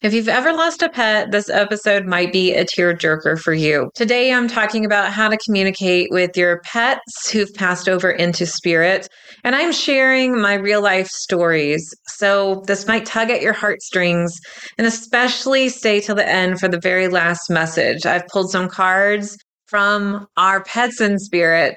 [0.00, 3.90] If you've ever lost a pet, this episode might be a tearjerker for you.
[3.96, 9.08] Today, I'm talking about how to communicate with your pets who've passed over into spirit,
[9.42, 11.84] and I'm sharing my real life stories.
[12.06, 14.38] So, this might tug at your heartstrings,
[14.78, 18.06] and especially stay till the end for the very last message.
[18.06, 19.36] I've pulled some cards
[19.66, 21.74] from our pets in spirit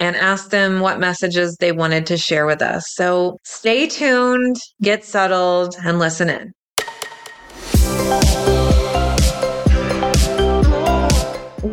[0.00, 2.82] and asked them what messages they wanted to share with us.
[2.96, 6.50] So, stay tuned, get settled, and listen in.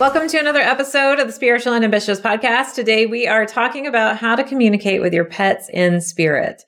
[0.00, 2.74] Welcome to another episode of the Spiritual and Ambitious podcast.
[2.74, 6.64] Today we are talking about how to communicate with your pets in spirit.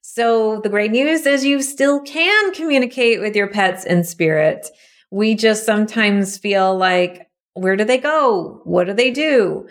[0.00, 4.66] So the great news is you still can communicate with your pets in spirit.
[5.10, 8.62] We just sometimes feel like, where do they go?
[8.64, 9.68] What do they do?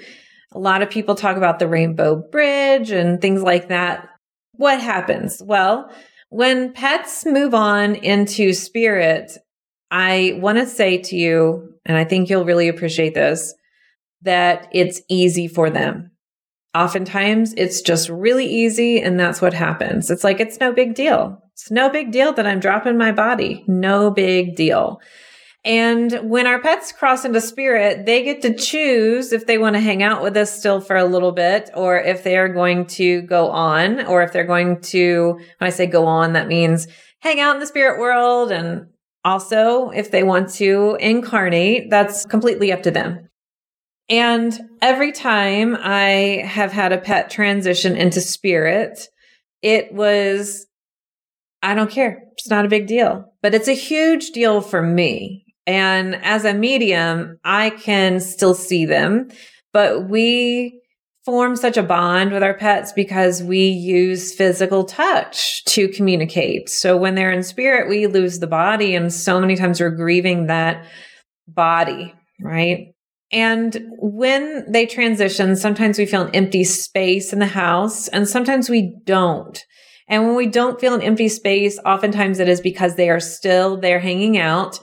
[0.52, 4.08] A lot of people talk about the rainbow bridge and things like that.
[4.53, 5.42] What happens?
[5.44, 5.92] Well,
[6.30, 9.36] when pets move on into spirit,
[9.92, 13.54] I want to say to you, and I think you'll really appreciate this,
[14.22, 16.12] that it's easy for them.
[16.76, 20.12] Oftentimes it's just really easy and that's what happens.
[20.12, 21.42] It's like, it's no big deal.
[21.54, 23.64] It's no big deal that I'm dropping my body.
[23.67, 25.02] No big deal.
[25.66, 29.82] And when our pets cross into spirit, they get to choose if they want to
[29.82, 33.23] hang out with us still for a little bit or if they are going to
[33.23, 36.88] go on or if they're going to, when I say go on, that means
[37.20, 38.88] hang out in the spirit world and
[39.23, 43.30] also, if they want to incarnate, that's completely up to them.
[44.09, 49.08] And every time I have had a pet transition into spirit,
[49.61, 50.66] it was,
[51.61, 52.23] I don't care.
[52.33, 55.45] It's not a big deal, but it's a huge deal for me.
[55.67, 59.30] And as a medium, I can still see them,
[59.73, 60.79] but we
[61.30, 66.70] form such a bond with our pets because we use physical touch to communicate.
[66.70, 68.95] So when they're in spirit, we lose the body.
[68.95, 70.88] And so many times we're grieving that
[71.48, 72.95] body, right?
[73.32, 78.67] And when they transition, sometimes we feel an empty space in the house and sometimes
[78.67, 79.64] we don't.
[80.08, 83.78] And when we don't feel an empty space, oftentimes it is because they are still
[83.78, 84.80] there hanging out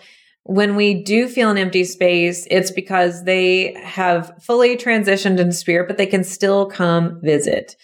[0.49, 5.89] when we do feel an empty space, it's because they have fully transitioned into spirit,
[5.89, 7.75] but they can still come visit.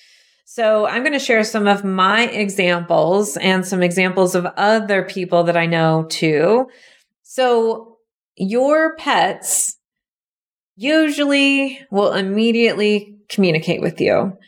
[0.44, 5.42] So I'm going to share some of my examples and some examples of other people
[5.44, 6.68] that I know too.
[7.22, 7.98] So
[8.36, 9.76] your pets
[10.76, 14.38] usually will immediately communicate with you.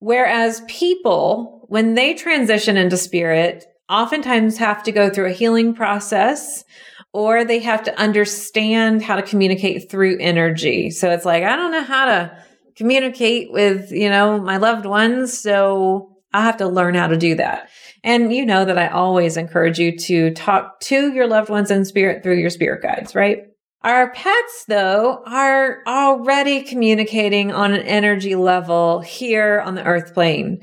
[0.00, 6.64] Whereas people, when they transition into spirit, oftentimes have to go through a healing process
[7.12, 10.90] or they have to understand how to communicate through energy.
[10.90, 12.38] So it's like, I don't know how to
[12.76, 15.38] communicate with, you know, my loved ones.
[15.38, 17.68] So I have to learn how to do that.
[18.02, 21.84] And you know that I always encourage you to talk to your loved ones in
[21.84, 23.44] spirit through your spirit guides, right?
[23.82, 30.60] Our pets, though, are already communicating on an energy level here on the earth plane.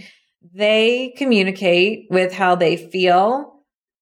[0.54, 3.59] They communicate with how they feel,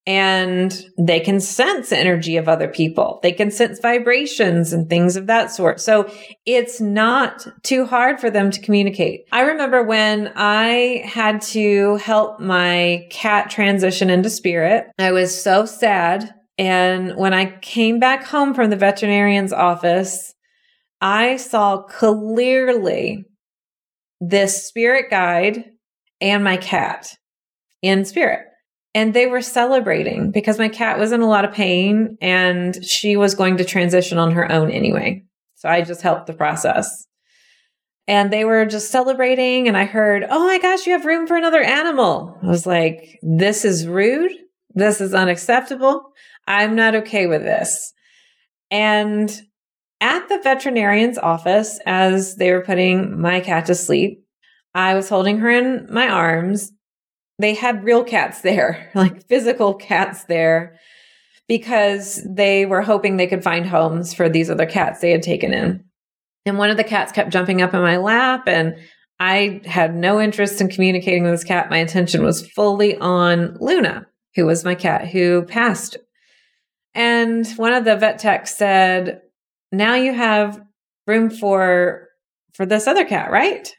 [0.07, 3.19] and they can sense energy of other people.
[3.21, 5.81] They can sense vibrations and things of that sort.
[5.81, 6.09] So
[6.45, 9.25] it's not too hard for them to communicate.
[9.33, 15.65] I remember when I had to help my cat transition into spirit, I was so
[15.65, 16.33] sad.
[16.57, 20.33] And when I came back home from the veterinarian's office,
[21.01, 23.25] I saw clearly
[24.21, 25.65] this spirit guide
[26.21, 27.13] and my cat
[27.81, 28.46] in spirit
[28.97, 33.15] and they were celebrating because my cat was in a lot of pain and she
[33.15, 35.23] was going to transition on her own anyway.
[35.53, 37.05] So I just helped the process.
[38.07, 41.37] And they were just celebrating and I heard, "Oh my gosh, you have room for
[41.37, 44.31] another animal." I was like, "This is rude.
[44.73, 46.01] This is unacceptable.
[46.47, 47.93] I'm not okay with this."
[48.71, 49.29] And
[50.01, 54.23] at the veterinarian's office as they were putting my cat to sleep,
[54.73, 56.71] I was holding her in my arms
[57.39, 60.77] they had real cats there, like physical cats there,
[61.47, 65.53] because they were hoping they could find homes for these other cats they had taken
[65.53, 65.83] in.
[66.45, 68.75] And one of the cats kept jumping up in my lap, and
[69.19, 71.69] I had no interest in communicating with this cat.
[71.69, 74.05] My attention was fully on Luna,
[74.35, 75.97] who was my cat who passed.
[76.93, 79.21] And one of the vet techs said,
[79.71, 80.61] now you have
[81.05, 82.07] room for
[82.53, 83.71] for this other cat, right?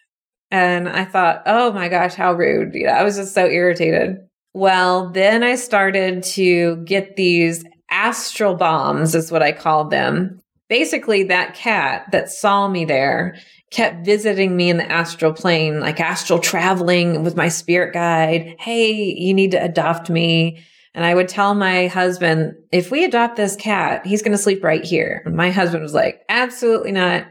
[0.50, 2.74] And I thought, oh my gosh, how rude.
[2.74, 4.16] You know, I was just so irritated.
[4.54, 10.40] Well, then I started to get these astral bombs, is what I called them.
[10.68, 13.36] Basically, that cat that saw me there
[13.70, 18.56] kept visiting me in the astral plane, like astral traveling with my spirit guide.
[18.58, 20.64] Hey, you need to adopt me.
[20.94, 24.64] And I would tell my husband, if we adopt this cat, he's going to sleep
[24.64, 25.22] right here.
[25.24, 27.26] And my husband was like, absolutely not.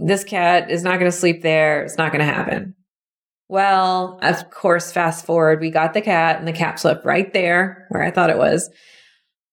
[0.00, 1.82] This cat is not going to sleep there.
[1.82, 2.74] It's not going to happen.
[3.48, 7.86] Well, of course, fast forward, we got the cat and the cat slept right there
[7.88, 8.70] where I thought it was.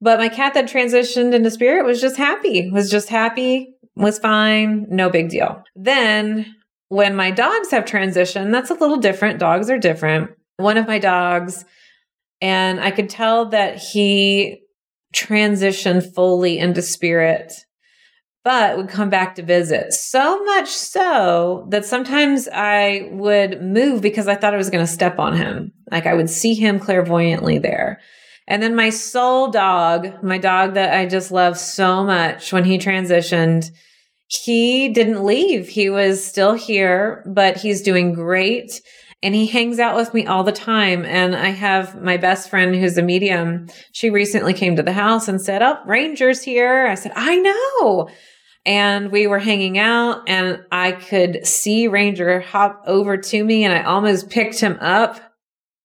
[0.02, 4.86] But my cat that transitioned into spirit was just happy, was just happy, was fine,
[4.90, 5.64] no big deal.
[5.76, 6.56] Then
[6.90, 9.40] when my dogs have transitioned, that's a little different.
[9.40, 10.32] Dogs are different.
[10.58, 11.66] One of my dogs,
[12.42, 14.62] and I could tell that he
[15.14, 17.65] transitioned fully into spirit
[18.46, 19.92] but would come back to visit.
[19.92, 24.92] So much so that sometimes I would move because I thought I was going to
[24.92, 25.74] step on him.
[25.92, 28.00] Like I would see him clairvoyantly there.
[28.48, 32.78] And then my soul dog, my dog that I just love so much when he
[32.78, 33.72] transitioned,
[34.28, 35.68] he didn't leave.
[35.68, 38.80] He was still here, but he's doing great
[39.24, 41.04] and he hangs out with me all the time.
[41.04, 43.70] And I have my best friend who's a medium.
[43.92, 46.86] She recently came to the house and said, Oh, Ranger's here.
[46.86, 48.08] I said, I know
[48.66, 53.74] and we were hanging out and I could see Ranger hop over to me and
[53.74, 55.20] I almost picked him up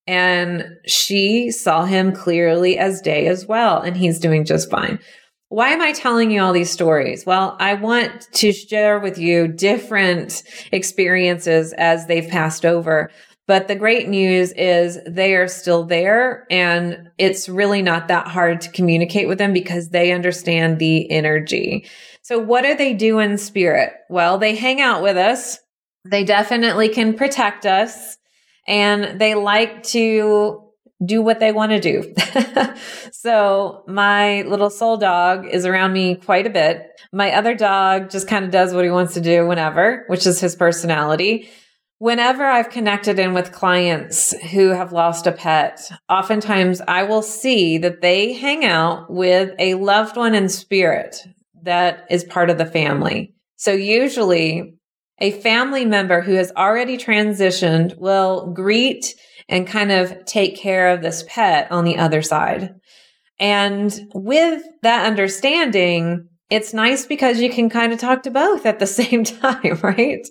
[0.07, 4.99] and she saw him clearly as day as well and he's doing just fine.
[5.49, 7.25] Why am I telling you all these stories?
[7.25, 13.11] Well, I want to share with you different experiences as they've passed over.
[13.47, 18.61] But the great news is they are still there and it's really not that hard
[18.61, 21.85] to communicate with them because they understand the energy.
[22.31, 23.91] So what do they do in spirit?
[24.07, 25.59] Well, they hang out with us.
[26.09, 28.17] They definitely can protect us
[28.65, 30.63] and they like to
[31.03, 32.15] do what they want to do.
[33.11, 36.87] so my little soul dog is around me quite a bit.
[37.11, 40.39] My other dog just kind of does what he wants to do whenever, which is
[40.39, 41.49] his personality.
[41.97, 47.77] Whenever I've connected in with clients who have lost a pet, oftentimes I will see
[47.79, 51.27] that they hang out with a loved one in spirit
[51.63, 53.33] that is part of the family.
[53.55, 54.73] So usually
[55.19, 59.13] a family member who has already transitioned will greet
[59.47, 62.73] and kind of take care of this pet on the other side.
[63.39, 68.79] And with that understanding, it's nice because you can kind of talk to both at
[68.79, 70.27] the same time, right?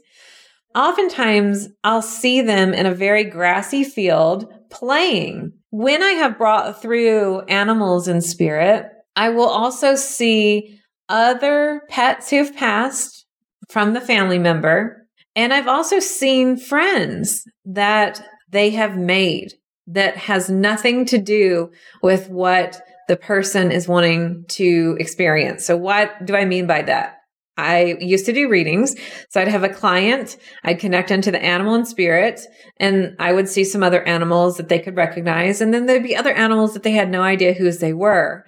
[0.75, 5.53] Oftentimes, I'll see them in a very grassy field playing.
[5.71, 8.87] When I have brought through animals in spirit,
[9.17, 10.80] I will also see
[11.11, 13.27] other pets who've passed
[13.69, 15.07] from the family member.
[15.37, 19.53] And I've also seen friends that they have made
[19.89, 21.71] that has nothing to do
[22.03, 25.67] with what the person is wanting to experience.
[25.67, 27.17] So, what do I mean by that?
[27.57, 28.97] I used to do readings.
[29.29, 32.41] So I'd have a client, I'd connect into the animal and spirit,
[32.79, 35.61] and I would see some other animals that they could recognize.
[35.61, 38.47] And then there'd be other animals that they had no idea whose they were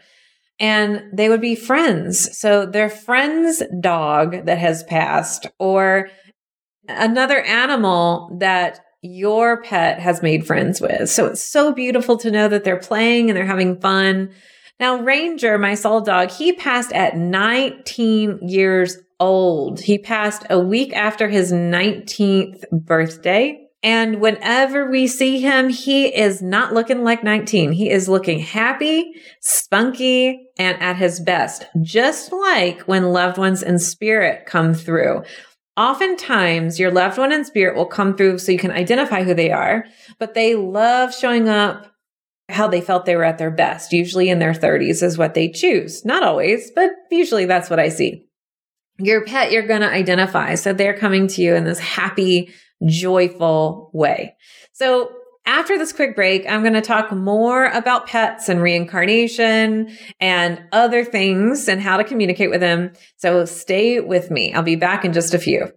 [0.58, 2.38] and they would be friends.
[2.38, 6.08] So their friend's dog that has passed or
[6.88, 11.10] another animal that your pet has made friends with.
[11.10, 14.31] So it's so beautiful to know that they're playing and they're having fun.
[14.79, 19.81] Now, Ranger, my soul dog, he passed at 19 years old.
[19.81, 23.61] He passed a week after his 19th birthday.
[23.82, 27.72] And whenever we see him, he is not looking like 19.
[27.72, 33.81] He is looking happy, spunky, and at his best, just like when loved ones in
[33.81, 35.24] spirit come through.
[35.77, 39.51] Oftentimes, your loved one in spirit will come through so you can identify who they
[39.51, 39.86] are,
[40.19, 41.93] but they love showing up
[42.48, 43.93] how they felt they were at their best.
[43.93, 46.05] Usually in their 30s is what they choose.
[46.05, 48.27] Not always, but usually that's what I see.
[48.98, 50.55] Your pet, you're going to identify.
[50.55, 52.53] So they're coming to you in this happy,
[52.86, 54.34] joyful way.
[54.72, 55.12] So
[55.44, 61.05] after this quick break, I'm going to talk more about pets and reincarnation and other
[61.05, 62.93] things and how to communicate with them.
[63.17, 64.55] So stay with me.
[64.55, 65.72] I'll be back in just a few.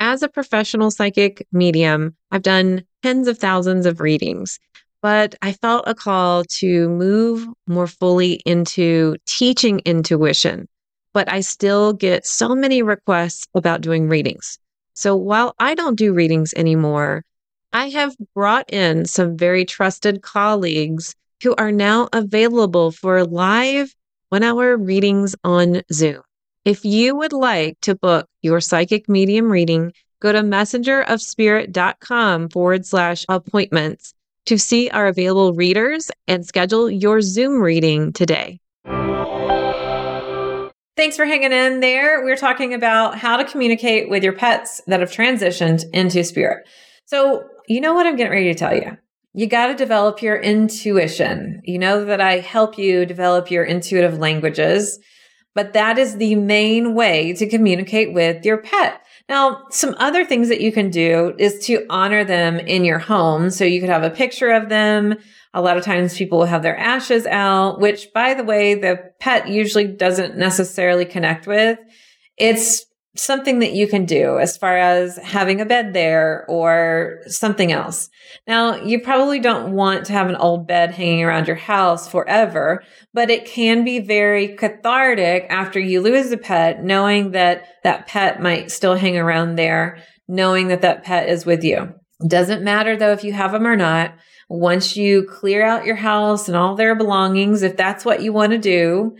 [0.00, 4.58] As a professional psychic medium, I've done tens of thousands of readings,
[5.00, 10.68] but I felt a call to move more fully into teaching intuition.
[11.14, 14.58] But I still get so many requests about doing readings.
[14.98, 17.24] So while I don't do readings anymore,
[17.72, 23.94] I have brought in some very trusted colleagues who are now available for live
[24.30, 26.22] one hour readings on Zoom.
[26.64, 33.24] If you would like to book your psychic medium reading, go to messengerofspirit.com forward slash
[33.28, 34.14] appointments
[34.46, 38.58] to see our available readers and schedule your Zoom reading today.
[40.98, 42.24] Thanks for hanging in there.
[42.24, 46.68] We're talking about how to communicate with your pets that have transitioned into spirit.
[47.06, 48.98] So, you know what I'm getting ready to tell you.
[49.32, 51.62] You got to develop your intuition.
[51.62, 54.98] You know that I help you develop your intuitive languages,
[55.54, 59.00] but that is the main way to communicate with your pet.
[59.28, 63.50] Now, some other things that you can do is to honor them in your home.
[63.50, 65.14] So you could have a picture of them.
[65.54, 69.12] A lot of times people will have their ashes out, which by the way, the
[69.20, 71.78] pet usually doesn't necessarily connect with.
[72.36, 72.84] It's
[73.16, 78.08] something that you can do as far as having a bed there or something else.
[78.46, 82.82] Now, you probably don't want to have an old bed hanging around your house forever,
[83.12, 88.40] but it can be very cathartic after you lose a pet, knowing that that pet
[88.40, 91.94] might still hang around there, knowing that that pet is with you.
[92.26, 94.14] Doesn't matter though if you have them or not.
[94.48, 98.52] Once you clear out your house and all their belongings, if that's what you want
[98.52, 99.16] to do,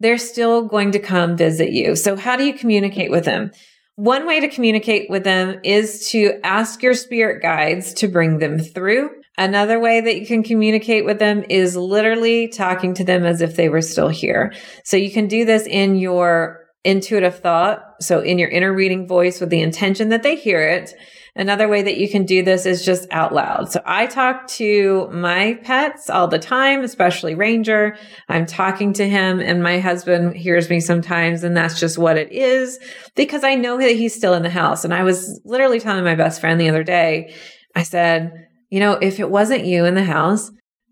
[0.00, 1.96] they're still going to come visit you.
[1.96, 3.50] So how do you communicate with them?
[3.94, 8.58] One way to communicate with them is to ask your spirit guides to bring them
[8.58, 9.08] through.
[9.38, 13.56] Another way that you can communicate with them is literally talking to them as if
[13.56, 14.52] they were still here.
[14.84, 17.82] So you can do this in your intuitive thought.
[18.00, 20.94] So in your inner reading voice with the intention that they hear it.
[21.38, 23.70] Another way that you can do this is just out loud.
[23.70, 27.98] So I talk to my pets all the time, especially Ranger.
[28.26, 32.32] I'm talking to him and my husband hears me sometimes and that's just what it
[32.32, 32.78] is
[33.16, 34.82] because I know that he's still in the house.
[34.82, 37.34] And I was literally telling my best friend the other day,
[37.74, 40.50] I said, you know, if it wasn't you in the house,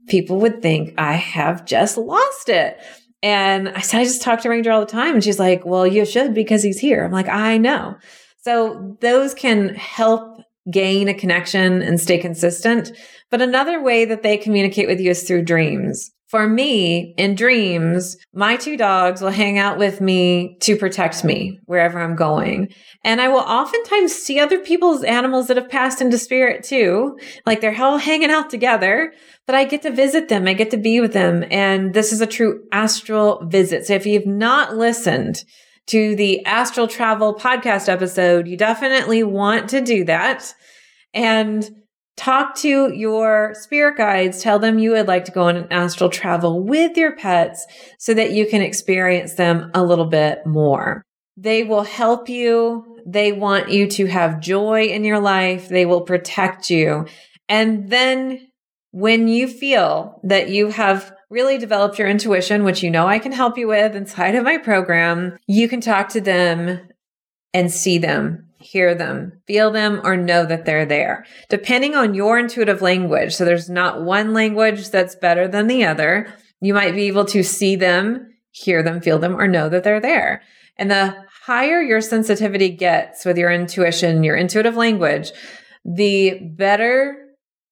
[0.08, 2.78] people would think I have just lost it.
[3.24, 5.14] And I said, I just talk to Ranger all the time.
[5.14, 7.02] And she's like, well, you should because he's here.
[7.02, 7.96] I'm like, I know.
[8.42, 12.92] So those can help gain a connection and stay consistent.
[13.30, 16.10] But another way that they communicate with you is through dreams.
[16.34, 21.60] For me, in dreams, my two dogs will hang out with me to protect me
[21.66, 22.74] wherever I'm going.
[23.04, 27.16] And I will oftentimes see other people's animals that have passed into spirit too.
[27.46, 29.12] Like they're all hanging out together,
[29.46, 30.48] but I get to visit them.
[30.48, 31.44] I get to be with them.
[31.52, 33.86] And this is a true astral visit.
[33.86, 35.44] So if you've not listened
[35.86, 40.52] to the astral travel podcast episode, you definitely want to do that
[41.14, 41.70] and
[42.16, 44.42] talk to your spirit guides.
[44.42, 47.66] Tell them you would like to go on an astral travel with your pets
[47.98, 51.02] so that you can experience them a little bit more.
[51.36, 53.00] They will help you.
[53.06, 55.68] They want you to have joy in your life.
[55.68, 57.06] They will protect you.
[57.48, 58.48] And then
[58.92, 63.32] when you feel that you have really developed your intuition, which you know I can
[63.32, 66.80] help you with inside of my program, you can talk to them
[67.52, 72.38] and see them, hear them, feel them, or know that they're there, depending on your
[72.38, 73.34] intuitive language.
[73.34, 76.32] So there's not one language that's better than the other.
[76.60, 80.00] You might be able to see them, hear them, feel them, or know that they're
[80.00, 80.42] there.
[80.76, 85.30] And the higher your sensitivity gets with your intuition, your intuitive language,
[85.84, 87.23] the better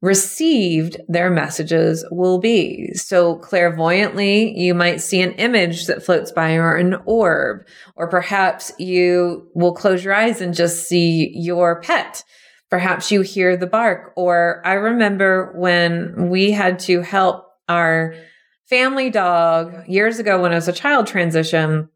[0.03, 2.93] received their messages will be.
[2.95, 8.73] So clairvoyantly, you might see an image that floats by or an orb, or perhaps
[8.79, 12.25] you will close your eyes and just see your pet.
[12.69, 14.13] Perhaps you hear the bark.
[14.17, 18.15] Or I remember when we had to help our
[18.69, 21.89] family dog years ago when I was a child transition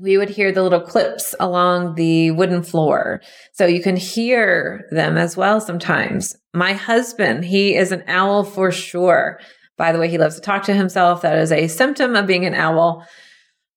[0.00, 3.20] we would hear the little clips along the wooden floor.
[3.52, 6.34] So you can hear them as well sometimes.
[6.54, 9.38] My husband, he is an owl for sure.
[9.76, 11.22] By the way, he loves to talk to himself.
[11.22, 13.06] That is a symptom of being an owl.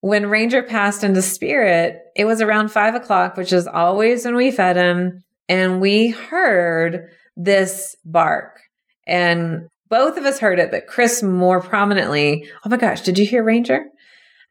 [0.02, 4.52] When Ranger passed into spirit, it was around five o'clock, which is always when we
[4.52, 5.24] fed him.
[5.50, 8.62] And we heard this bark.
[9.06, 12.50] And both of us heard it, but Chris more prominently.
[12.66, 13.86] Oh my gosh, did you hear Ranger?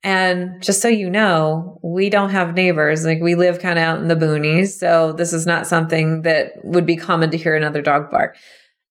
[0.04, 3.04] And just so you know, we don't have neighbors.
[3.04, 4.78] Like we live kind of out in the boonies.
[4.78, 8.36] So this is not something that would be common to hear another dog bark.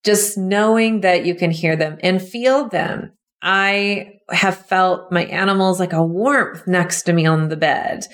[0.05, 3.11] Just knowing that you can hear them and feel them.
[3.41, 8.05] I have felt my animals like a warmth next to me on the bed.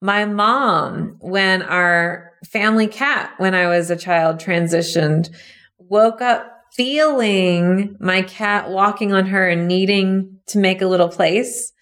[0.00, 5.30] My mom, when our family cat, when I was a child, transitioned,
[5.78, 11.72] woke up feeling my cat walking on her and needing to make a little place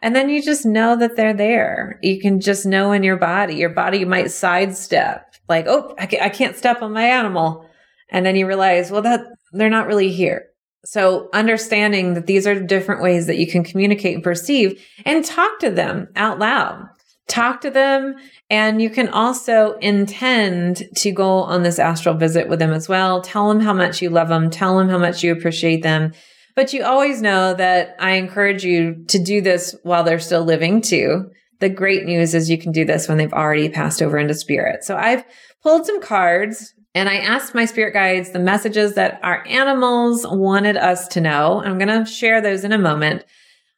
[0.00, 1.98] and then you just know that they're there.
[2.02, 3.56] You can just know in your body.
[3.56, 7.68] Your body might sidestep, like, oh, I can't step on my animal.
[8.10, 10.46] And then you realize, well, that they're not really here.
[10.84, 15.58] So understanding that these are different ways that you can communicate and perceive and talk
[15.60, 16.88] to them out loud.
[17.26, 18.16] Talk to them
[18.48, 23.20] and you can also intend to go on this astral visit with them as well.
[23.20, 24.48] Tell them how much you love them.
[24.48, 26.12] Tell them how much you appreciate them.
[26.58, 30.80] But you always know that I encourage you to do this while they're still living
[30.80, 31.30] too.
[31.60, 34.82] The great news is you can do this when they've already passed over into spirit.
[34.82, 35.22] So I've
[35.62, 40.76] pulled some cards and I asked my spirit guides the messages that our animals wanted
[40.76, 41.62] us to know.
[41.64, 43.24] I'm going to share those in a moment.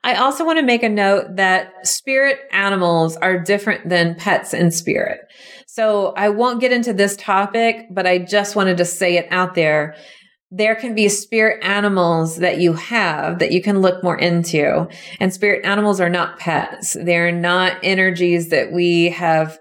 [0.02, 4.70] I also want to make a note that spirit animals are different than pets in
[4.70, 5.20] spirit.
[5.66, 9.54] So I won't get into this topic, but I just wanted to say it out
[9.54, 9.96] there.
[10.50, 14.88] There can be spirit animals that you have that you can look more into.
[15.20, 16.96] And spirit animals are not pets.
[17.00, 19.58] They're not energies that we have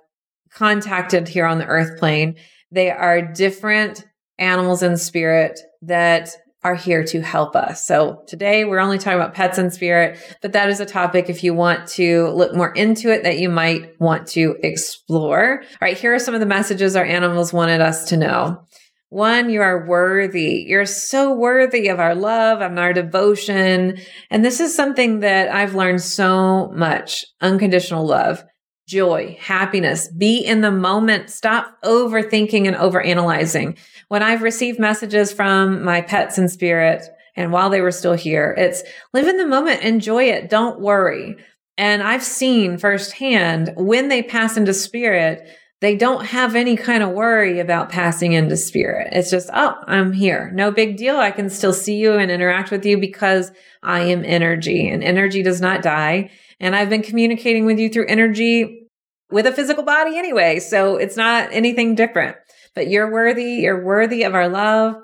[0.52, 2.36] contacted here on the earth plane.
[2.72, 4.06] They are different
[4.40, 6.30] animals in spirit that
[6.64, 7.86] are here to help us.
[7.86, 11.44] So today we're only talking about pets and spirit, but that is a topic if
[11.44, 15.62] you want to look more into it that you might want to explore.
[15.62, 18.62] All right, here are some of the messages our animals wanted us to know.
[19.10, 20.66] One, you are worthy.
[20.68, 23.98] You're so worthy of our love and our devotion.
[24.30, 28.44] And this is something that I've learned so much unconditional love
[28.88, 33.78] joy, happiness, be in the moment, stop overthinking and overanalyzing.
[34.08, 37.04] When I've received messages from my pets in spirit,
[37.36, 38.82] and while they were still here, it's
[39.14, 41.36] live in the moment, enjoy it, don't worry.
[41.78, 45.48] And I've seen firsthand when they pass into spirit,
[45.82, 49.10] they don't have any kind of worry about passing into spirit.
[49.14, 50.52] It's just, oh, I'm here.
[50.54, 51.18] No big deal.
[51.18, 55.42] I can still see you and interact with you because I am energy and energy
[55.42, 56.32] does not die.
[56.60, 58.88] And I've been communicating with you through energy
[59.32, 60.60] with a physical body anyway.
[60.60, 62.36] So it's not anything different,
[62.76, 63.54] but you're worthy.
[63.54, 64.96] You're worthy of our love.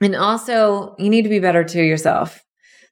[0.00, 2.42] And also you need to be better to yourself.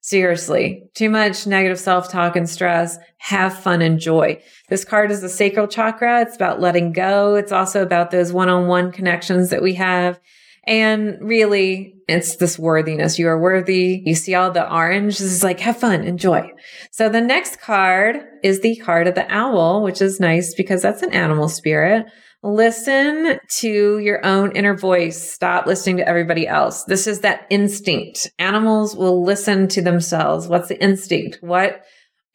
[0.07, 2.97] Seriously, too much negative self talk and stress.
[3.19, 4.41] Have fun and joy.
[4.69, 6.21] This card is the sacral chakra.
[6.21, 7.35] It's about letting go.
[7.35, 10.21] It's also about those one on one connections that we have.
[10.65, 13.19] And really, it's this worthiness.
[13.19, 14.01] You are worthy.
[14.07, 15.19] You see all the orange.
[15.19, 16.53] This is like, have fun, enjoy.
[16.93, 21.03] So the next card is the card of the owl, which is nice because that's
[21.03, 22.07] an animal spirit.
[22.43, 25.21] Listen to your own inner voice.
[25.21, 26.85] Stop listening to everybody else.
[26.85, 28.31] This is that instinct.
[28.39, 30.47] Animals will listen to themselves.
[30.47, 31.39] What's the instinct?
[31.41, 31.83] What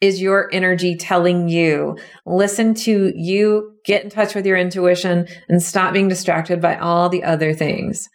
[0.00, 1.96] is your energy telling you?
[2.26, 7.08] Listen to you, get in touch with your intuition and stop being distracted by all
[7.08, 8.08] the other things.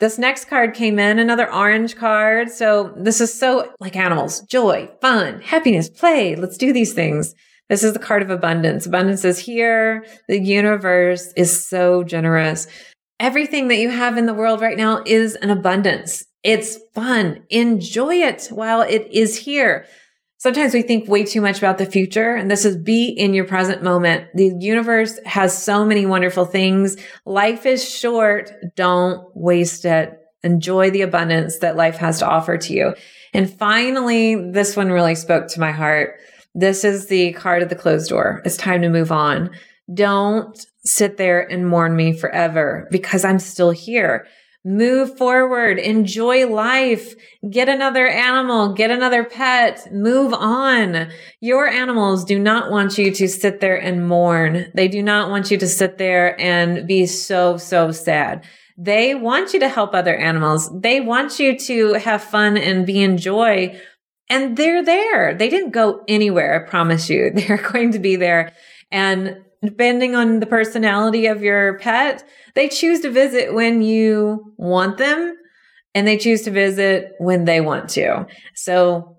[0.00, 2.50] This next card came in, another orange card.
[2.50, 6.34] So this is so like animals, joy, fun, happiness, play.
[6.34, 7.34] Let's do these things.
[7.70, 8.84] This is the card of abundance.
[8.84, 10.04] Abundance is here.
[10.28, 12.66] The universe is so generous.
[13.20, 16.24] Everything that you have in the world right now is an abundance.
[16.42, 17.44] It's fun.
[17.48, 19.86] Enjoy it while it is here.
[20.38, 23.44] Sometimes we think way too much about the future and this is be in your
[23.44, 24.26] present moment.
[24.34, 26.96] The universe has so many wonderful things.
[27.24, 28.50] Life is short.
[28.74, 30.18] Don't waste it.
[30.42, 32.94] Enjoy the abundance that life has to offer to you.
[33.32, 36.18] And finally, this one really spoke to my heart.
[36.54, 38.42] This is the card of the closed door.
[38.44, 39.50] It's time to move on.
[39.92, 44.26] Don't sit there and mourn me forever because I'm still here.
[44.62, 47.14] Move forward, enjoy life,
[47.48, 51.08] get another animal, get another pet, move on.
[51.40, 54.70] Your animals do not want you to sit there and mourn.
[54.74, 58.44] They do not want you to sit there and be so, so sad.
[58.76, 60.70] They want you to help other animals.
[60.78, 63.80] They want you to have fun and be in joy.
[64.30, 65.34] And they're there.
[65.34, 66.64] They didn't go anywhere.
[66.64, 67.30] I promise you.
[67.34, 68.52] They're going to be there.
[68.92, 74.98] And depending on the personality of your pet, they choose to visit when you want
[74.98, 75.36] them
[75.94, 78.26] and they choose to visit when they want to.
[78.54, 79.16] So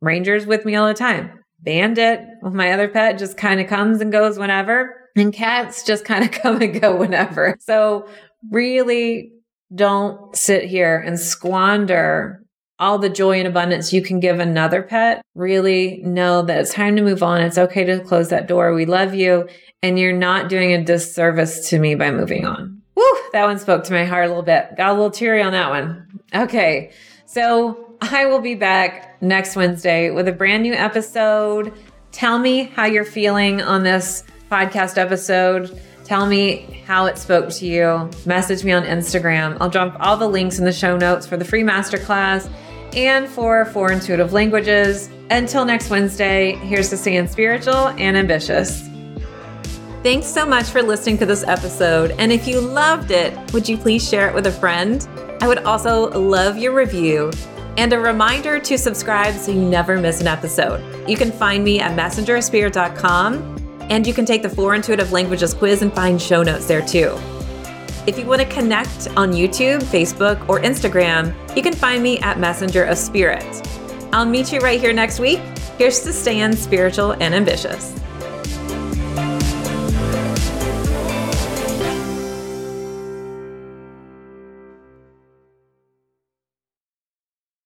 [0.00, 1.44] Ranger's with me all the time.
[1.60, 4.94] Bandit with my other pet just kind of comes and goes whenever.
[5.14, 7.56] And cats just kind of come and go whenever.
[7.60, 8.08] So
[8.50, 9.32] really
[9.74, 12.45] don't sit here and squander
[12.78, 15.22] all the joy and abundance you can give another pet.
[15.34, 17.40] Really know that it's time to move on.
[17.40, 18.74] It's okay to close that door.
[18.74, 19.48] We love you
[19.82, 22.82] and you're not doing a disservice to me by moving on.
[22.94, 24.76] Woo, that one spoke to my heart a little bit.
[24.76, 26.20] Got a little teary on that one.
[26.34, 26.92] Okay,
[27.24, 31.72] so I will be back next Wednesday with a brand new episode.
[32.12, 35.80] Tell me how you're feeling on this podcast episode.
[36.04, 38.10] Tell me how it spoke to you.
[38.24, 39.56] Message me on Instagram.
[39.60, 42.48] I'll drop all the links in the show notes for the free masterclass
[42.96, 45.08] and for Four Intuitive Languages.
[45.30, 48.88] Until next Wednesday, here's to staying spiritual and ambitious.
[50.02, 52.12] Thanks so much for listening to this episode.
[52.18, 55.06] And if you loved it, would you please share it with a friend?
[55.40, 57.30] I would also love your review.
[57.76, 60.82] and a reminder to subscribe so you never miss an episode.
[61.08, 65.82] You can find me at messengerspirit.com, and you can take the Four Intuitive Languages quiz
[65.82, 67.18] and find show notes there too.
[68.06, 72.38] If you want to connect on YouTube, Facebook, or Instagram, you can find me at
[72.38, 73.44] Messenger of Spirit.
[74.12, 75.40] I'll meet you right here next week.
[75.76, 77.92] Here's to staying spiritual and ambitious.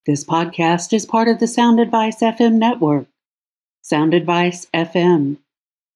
[0.07, 3.07] This podcast is part of the Sound Advice FM network.
[3.83, 5.37] Sound Advice FM,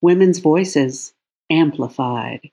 [0.03, 1.15] women's voices
[1.51, 2.51] amplified.